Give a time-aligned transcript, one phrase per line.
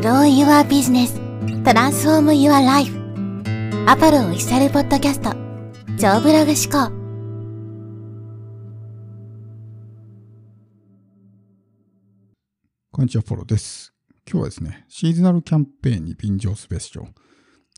[0.00, 1.12] Grow Your Business
[1.64, 2.96] Transform Your Life
[3.88, 5.32] アポロオフィシャルポッドキャスト
[5.98, 6.92] 超ブログ思考
[12.92, 13.92] こんにちは、フォローです。
[14.24, 17.08] 今日はですね、シーズナルキャンペーンに便乗すべしと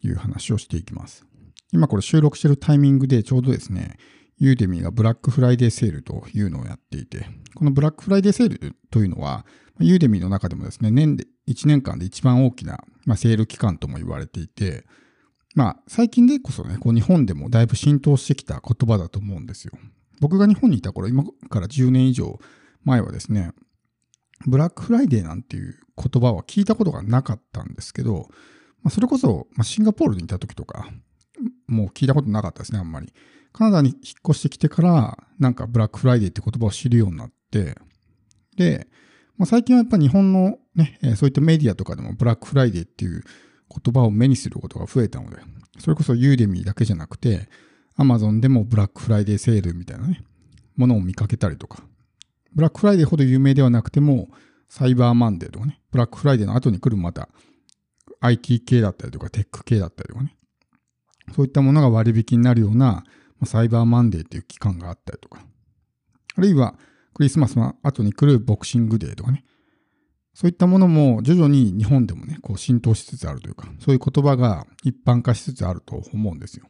[0.00, 1.26] いう話をしていきます。
[1.72, 3.96] 今これ収録しているタイミングでちょうどですね、
[4.38, 7.26] ユーデミーがブラックフライデーセールというのをやっていて、
[7.56, 9.44] このブラックフライデーセールというのは、
[9.80, 14.84] Udemy の中でもですね、年で、1年間で一番大きな、まあ、セール期間とも言われていて、
[15.54, 19.72] まあ、最近でこそね、こう日本でもだいぶ浸透してきた言葉だと思うんですよ。
[20.20, 22.38] 僕が日本にいた頃、今から10年以上
[22.84, 23.52] 前はですね、
[24.46, 28.28] ブラックフライデーなんていう言葉は聞いたことがなかったんですけど、
[28.82, 30.88] まあ、それこそ、まあ、シンガポールにいた時とか、
[31.66, 33.12] もう聞いたことなかったですね、あんまり。
[33.52, 33.98] カナダに引っ
[34.28, 37.78] 越してきてから、なんかブラックフライデーって言葉を知るようになって、
[38.56, 38.88] で、
[39.36, 43.22] まあ、最近はやっぱ日本のね、そういったメディアとかでもブラックフライデーっていう
[43.68, 45.36] 言葉を目にすることが増えたので、
[45.78, 47.48] それこそ Udemy だけじゃなくて、
[47.96, 50.22] アマゾンでもブラックフライデーセールみたいなね、
[50.76, 51.82] ものを見かけたりとか、
[52.54, 54.28] ブラックフライデーほど有名ではなくても、
[54.68, 57.28] サイバーマンデーとかね、ブラックフライデーの後に来るまた
[58.20, 60.36] IT 系だったりとかテック系だったりとかね、
[61.34, 63.04] そういったものが割引になるような、
[63.44, 65.44] サイバーマンデーっていう期間があったりとか、
[66.36, 66.76] あるいは
[67.14, 69.44] クリスマスの後に来るボクシングデーとかね、
[70.34, 76.66] そういったものも徐々に日本でもね、こう浸透しつつあるというか、そういう言葉が一般化しつつあると思うんですよ。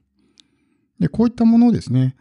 [1.00, 2.14] で、こういったものをですね、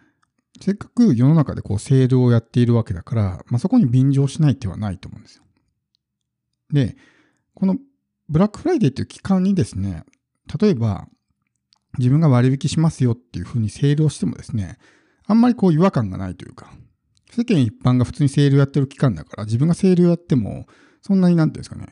[0.62, 5.44] せっかく世の中でこうセールをやっているわけだから、まあ、そこに便乗しない手はないと思うんですよ。
[6.72, 6.96] で、
[7.56, 7.78] この
[8.30, 10.04] ブラックフライデーという期間にですね、
[10.60, 11.08] 例えば
[11.98, 14.78] 自分が割引しますよっていうふうにセールをしてもですね、
[15.26, 16.74] あんまりこう違和感がないというか、
[17.36, 20.68] 世間一般が普通にセールやってる期間だから、自分がセールやっても、
[21.02, 21.88] そんなになんていうんですかね、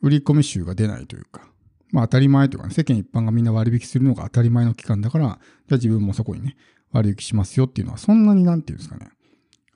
[0.00, 1.42] 売り込み収が出ないというか、
[1.90, 5.24] まあ当たり前というかね、世間一般がみんな割引するのが当たり前の期間だから、
[5.68, 6.56] じゃあ自分もそこにね、
[6.92, 9.10] 割引しますよっていうのは、そんなになんていうんですかね、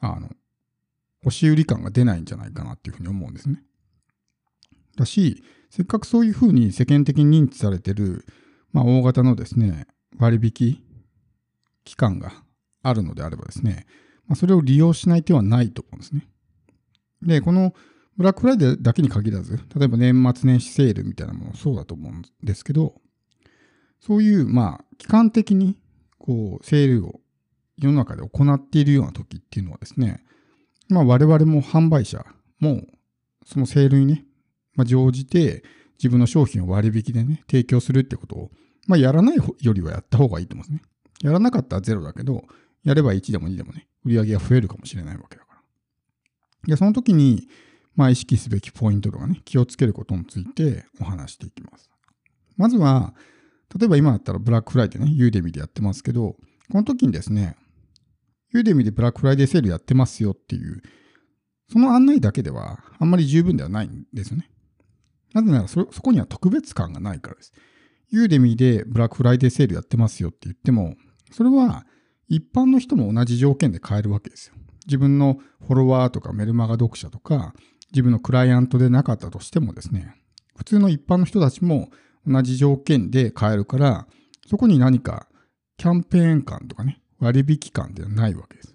[0.00, 0.30] あの、
[1.22, 3.62] 押し売り感が出ないんじゃないかなっていうふうに思うんですね。
[4.96, 8.26] だし、せっかくそういうふうに世間的に認知されてる、
[8.72, 9.86] まあ大型のですね、
[10.18, 10.82] 割引
[11.84, 12.32] 期間が
[12.82, 13.86] あるのであればですね、
[14.26, 16.26] まあ、それを利用しない手はないと思うんですね。
[17.22, 17.74] で、この
[18.16, 22.94] ブラックフライデーだけに限らず、例えば年末年始セールみたいなものそうだと思うんですけど、
[24.00, 25.76] そういう、まあ、期間的に、
[26.18, 27.20] こう、セールを
[27.78, 30.22] 世の中で行っているような時っていうのはですね、
[30.88, 32.24] まあ、我々も販売者
[32.60, 32.82] も、
[33.46, 34.24] そのセールにね、
[34.74, 35.64] まあ、乗じて
[35.98, 38.50] 自分の商品を割引でね、提供するってことを、
[38.86, 40.90] まあ、やらないよりはやった方がいいと思うんですね。
[41.22, 42.44] やらなかったらゼロだけど、
[42.84, 45.60] やれば1でも2でもね、売り上げが増えるかもしれないわけだから。
[46.68, 47.48] で、その時に、
[47.94, 51.90] まあ意識すべきポイントとかね、気をつけることについてお話していきます。
[52.56, 53.14] まずは、
[53.78, 56.36] 例えば今だったらブラックフライデーね、 Udemy でやってますけど、
[56.70, 57.56] この時にですね、
[58.52, 60.80] Udemy でブラックフライデーセールやってますよっていう、
[61.70, 64.50] その案内だけではあんまり十分ではないんですよね。
[65.32, 67.52] なぜならそ、そこには特別感がないからです。
[68.10, 70.94] Udemy でブラックフライデーセールやってますよって言っても、
[71.32, 71.84] それは
[72.28, 74.54] 一般の人も同じ条件で買えるわけですよ。
[74.86, 77.54] 自分のフォロワーとかメルマガ読者とか、
[77.92, 80.14] 自分のクライアントでなかったとしてもですね、
[80.56, 81.90] 普通の一般の人たちも
[82.26, 84.06] 同じ条件で買えるから、
[84.46, 85.26] そこに何か
[85.76, 88.74] キャンペーン感とかね、割引感ではないわけです。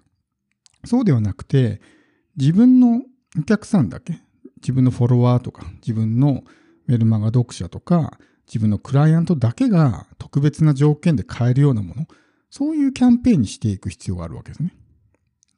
[0.84, 1.80] そうではなくて、
[2.36, 3.02] 自分の
[3.38, 4.20] お客さんだけ、
[4.62, 6.42] 自分のフォロワーとか、自分の
[6.86, 12.06] メルマガ読者とか、自分のクライアントだけが特別な条件で買えるようなもの、
[12.50, 14.74] そういうキャンペーンにしていく必要があるわけですね。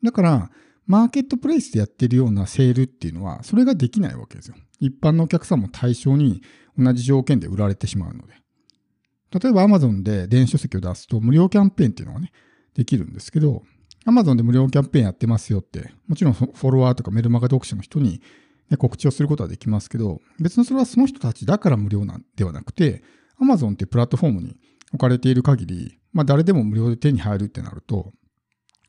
[0.03, 0.50] だから、
[0.86, 4.56] マーケットプレイスでやってるようなセールっていうのは、それができないわけですよ。
[4.80, 6.42] 一般のお客さんも対象に
[6.78, 8.34] 同じ条件で売られてしまうので。
[9.41, 12.32] 例えば Amazon で電子書籍を出すと無料キャンペーンっていうのがね、
[12.75, 13.62] できるんですけど、
[14.04, 18.20] Amazon で無料キャンペーンやってますよって、もちろんフォロワーとかメルマガ読者の人に、
[18.69, 23.02] ね、告知をすることはできますけど、別にそれはその人たちだから無料なんではなくて、
[23.43, 24.56] Amazon っていうプラットフォームに
[24.91, 28.12] 置かれている限り、まあ誰でも無料で手に入るってなると、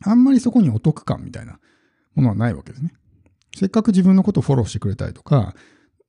[0.06, 1.60] あんまりそこにお得感みたいな
[2.16, 2.94] ものはないわけですね。
[3.56, 5.56] せっかく自分のことをフォローしてくれたりとか、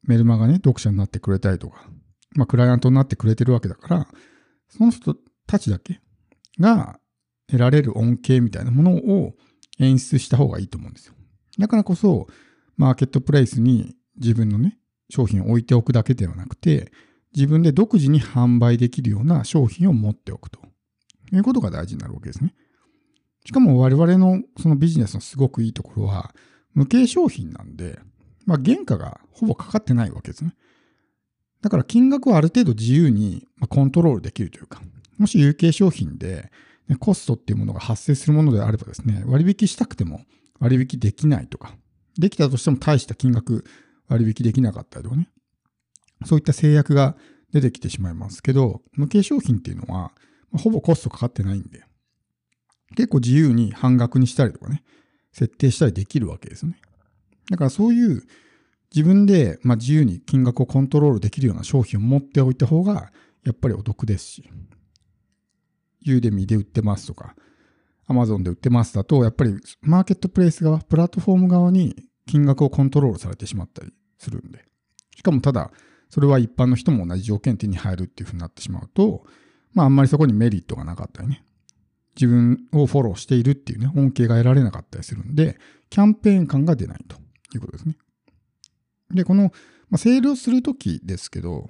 [0.02, 1.88] メルマガね、読者になってくれたりとか、
[2.34, 4.08] まあクライアントになってくれてるわけだから、
[4.68, 6.00] その人たちだけ
[6.58, 6.98] が
[7.46, 9.34] 得られる恩恵みたいなものを
[9.78, 11.14] 演出した方がいいと思うんですよ。
[11.58, 12.26] だからこそ、
[12.76, 14.78] マーケットプレイスに自分のね、
[15.10, 16.90] 商品を置いておくだけではなくて、
[17.34, 20.60] 自分で独自に販売できるような商品を持っておくと
[21.32, 22.54] いうことが大事になるわけですね。
[23.46, 26.34] しかも我々のそのビジネスのすごくいいところは、
[26.74, 27.98] 無形商品なんで、
[28.46, 30.54] まあ原価がほぼかかってないわけですね。
[31.60, 34.82] だから金額をある程度自由にコントロールできるというか、
[35.18, 36.50] もし有形商品で
[37.00, 40.22] コストっていうものが発生するものであればですね、割引したくても
[40.60, 41.74] 割引できないとか、
[42.18, 43.64] できたとしても大した金額
[44.08, 45.28] 割引できなかったりとかね、
[46.24, 47.16] そういった制約が
[47.52, 50.12] 出てきてしまいますけど、無形商品っていうのは、
[50.52, 51.84] ほぼコストかかってないんで、
[52.96, 54.82] 結構自由に半額にしたりとかね、
[55.32, 56.80] 設定したりできるわけですね。
[57.50, 58.22] だからそういう
[58.94, 63.12] 自分でま自由に金額をコントロールできるような商品を持っておいた方が
[63.42, 64.50] やっぱりお得ですし、
[66.00, 67.34] ユーデミで売ってますとか、
[68.06, 74.64] アマゾンで売ってますだと、やっぱりマーケットプレイス側、プラットフォーム側に金額をコントロールされてしまったりするんで。
[75.16, 75.72] しかもただ、
[76.10, 79.24] それは一般の人も同じ条件手に入るっていうふうになってしまうと、
[79.72, 81.44] まああんまりそこにメリットがなかったりね。
[82.16, 85.58] 自分をフォローしているっていうね、恩恵が得られなかったりするんで、
[85.90, 87.16] キャンペーン感が出ないと
[87.54, 87.96] いうことですね。
[89.12, 89.52] で、この、
[89.90, 91.68] まあ、セールをするときですけど、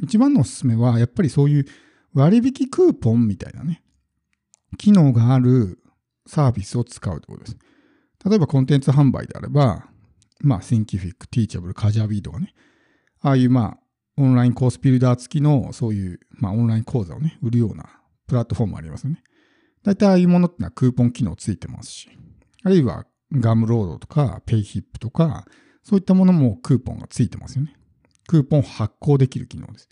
[0.00, 1.66] 一番のおすすめは、やっぱりそういう
[2.12, 3.82] 割引クーポンみたいなね、
[4.78, 5.78] 機能がある
[6.26, 7.58] サービスを使うということです。
[8.28, 9.86] 例えばコンテンツ販売であれば、
[10.40, 12.52] まあ、シンキフィック、ティーチャブル、カジャビーとかね、
[13.24, 13.78] ああいうまあ、
[14.18, 17.88] オンラインコースビルダー付きのそういう、まあ、オンライン講座をね、売るような
[18.26, 19.22] プラットフォームありますよね。
[19.82, 22.10] 大体ああいうものってのはクーポン機能ついてますし、
[22.62, 25.46] あるいはガムロードとかペイヒップとか、
[25.82, 27.74] そういったものもクーポンがついてますよね。
[28.26, 29.88] クーポン発行できる機能です。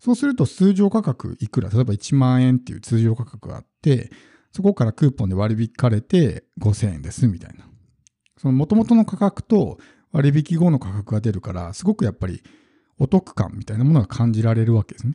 [0.00, 4.10] そうすると通常価格いくら、例えば1万円っていう通常価格があって、
[4.50, 7.64] そこからクーポンで割引かれて5000円ですみたいな。
[8.38, 9.78] その元々の価格と
[10.10, 12.42] 割引後の価格が出るから、すごくやっぱり
[12.98, 15.14] お得感みたいなものが感じられるわけですね。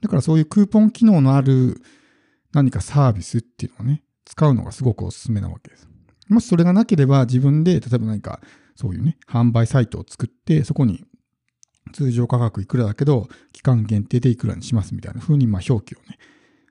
[0.00, 1.80] だからそういうクーポン機能のある
[2.52, 5.88] 何かサービスっていうのをね、使うのがすごくおすすめなわけです。
[6.28, 8.40] もしそれがなければ自分で、例えば何か
[8.76, 11.04] そういうね、販売サイトを作って、そこに
[11.92, 16.18] 通常価格いくらだけど、期間限定でいくらにしますみたいな風にまあ表記をね、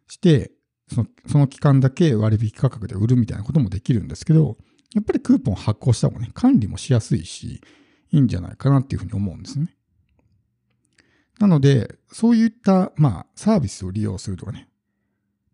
[0.08, 0.52] して、
[0.92, 4.58] そのその期間だけ割引価格で売るみたいなこともできるんですけど、
[4.94, 7.62] やっぱりクーポン発行した方がね、管理もしやすいし、
[8.14, 9.76] いいんじゃないかなっていうふうに思うんですね。
[11.40, 14.70] なので、そういった、まあ、サービスを利用するとかね、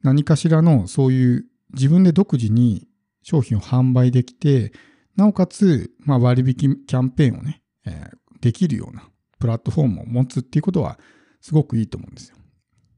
[0.04, 2.88] 何かしらのそういう自分で独自に
[3.24, 4.74] 商品を販売できて、
[5.16, 9.10] なおかつ、まあ、割引キャンペーンをね、えー、できるような
[9.40, 11.00] プラットフォームを持つっていうことは
[11.40, 12.36] すごくいいと思うんですよ。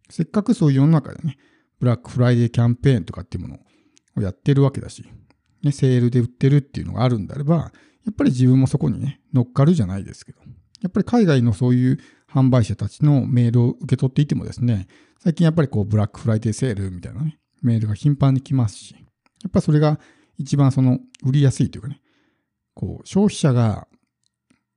[0.10, 1.38] せっかくそういう世の中でね、
[1.80, 3.60] ブラックフライデーキャンペーンとかっていうもの
[4.18, 5.06] をやってるわけだし、
[5.64, 7.72] ね、セールで売ってるっていうのがあるんであれば、
[8.06, 10.40] やっぱり自分もそこにね、乗っかるじゃないですけど、
[10.82, 12.00] やっぱり海外のそういう
[12.32, 14.88] 販売者たちのメールを受け取っていてもですね、
[15.20, 20.00] 最近やっぱりこうブラックフライデーセールみたいなね、メールが頻繁に来ますし、やっぱそれが
[20.38, 22.02] 一番その売りやすいというかね、
[22.74, 23.88] こう消費者が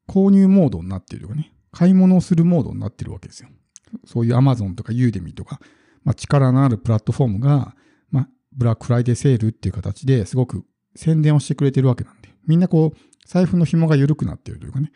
[0.08, 3.48] 購入モードになっているとかね、買い物をするモードになっているわけですよ。
[4.04, 5.60] そういう Amazon とか Udemy とか、
[6.02, 7.74] まあ、力のあるプラットフォームが、
[8.10, 10.64] まあ、ブラックフライデーセールっていう形ですごく
[10.96, 14.92] 宣伝をしてくれてるわけなんで、みんなこう、財布の紐が緩くなっているというかね、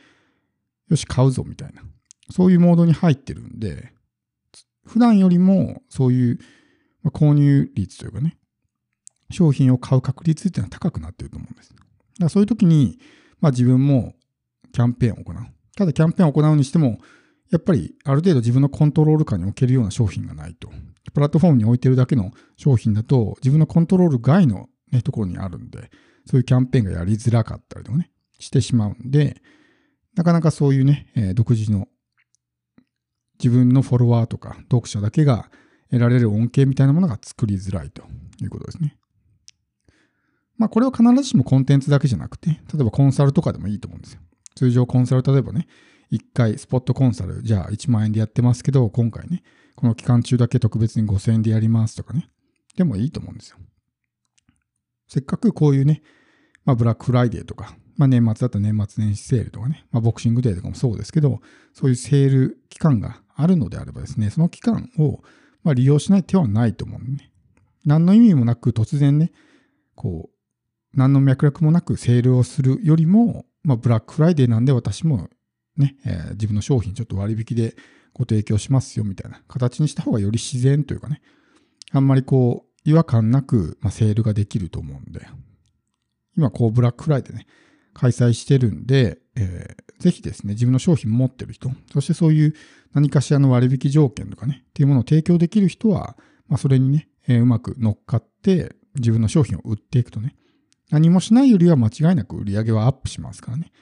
[0.89, 1.83] よし、買うぞみたいな、
[2.31, 3.93] そういうモードに入ってるんで、
[4.87, 6.39] 普段よりもそういう
[7.07, 8.39] 購入率というかね、
[9.31, 11.71] 商品を買う確率っていうのは高くなってると思うんです。
[11.71, 11.85] だか
[12.21, 12.99] らそういう時に、
[13.41, 14.15] まあ自分も
[14.73, 15.37] キャンペーンを行う。
[15.77, 16.99] ただキャンペーンを行うにしても、
[17.51, 20.71] やっぱりある程度自分のコントロール下に置けるような商品がないと。
[21.15, 25.91] プラットフォームに置いてるだけの商品だと、自分のコントロール外の、ね、ところにあるんで、
[26.27, 29.41] そういうキャンペーンがやりづらかったりとかね、してしまうんで、
[30.15, 31.89] なかなかそういうね、えー、独自の
[33.39, 35.51] 自分のフォロワーとか読者だけが
[35.91, 38.03] 得られる恩恵みたいなものが作りづらいと
[38.43, 38.97] いうことですね。
[40.57, 44.21] まあこれは必ずしもコンテンツだけじゃなくて、例えばコンサルとかでもいいと思うんですよ。
[44.57, 45.69] 通常コンサル、例えばね、
[46.11, 49.45] 1回スポットコンサル、じゃあ1万円でやってますけど、今回ね、
[49.77, 52.29] この期間中だけ特別に5000円でやりますとかね、
[52.77, 53.59] でもいいと思うんですよ。
[55.07, 56.03] せっかくこういうね、
[56.65, 61.41] まあブラックフライデーとか、まあ年末だったら年末年始セールとかね、まあボクシングデーとかもそうですけど、
[61.75, 65.21] そういうセール期間があるのであればですね、その期間を
[65.63, 67.33] まあ利用しない手はないと思うんでね。
[67.85, 69.33] 何の意味もなく突然ね、
[69.95, 70.39] こう、
[70.99, 75.29] 何の脈絡もなくセールをするよりも、まあ、ブラックフライデーなんで私も
[75.77, 77.77] ね、えー、自分の商品ちょっと割引で
[78.13, 81.21] ご提供しますよみたいな形にした方がより自然というかね、
[81.93, 85.27] あんまりこう、違和感なく、まあ、セールができると思うんで、
[86.37, 87.47] 今こう、ブラックフライデーね、
[87.99, 92.55] 開催してるんで、えー、ぜひですね、自分の商品持ってる人、そしてそういう
[92.93, 100.37] 何かしらの割引条件とかね、っていうものを提供できる人は、まあ、それにね、えー、うまく乗っかって自分の商品を売っていくとね、
[100.91, 103.73] 何もしないよりは間違いなく売り上げはアップしますからね。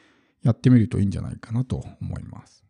[0.42, 2.65] やってみるといいんじゃないかなと思います。